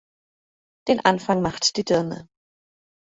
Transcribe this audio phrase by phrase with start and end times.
[0.87, 2.27] Den Anfang macht die Dirne.